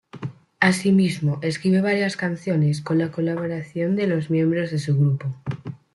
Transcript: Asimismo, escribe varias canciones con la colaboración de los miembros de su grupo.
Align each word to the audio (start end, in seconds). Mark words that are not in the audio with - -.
Asimismo, 0.59 1.37
escribe 1.43 1.79
varias 1.81 2.17
canciones 2.17 2.81
con 2.81 2.97
la 2.97 3.11
colaboración 3.11 3.95
de 3.95 4.07
los 4.07 4.31
miembros 4.31 4.71
de 4.71 4.79
su 4.79 4.97
grupo. 4.97 5.27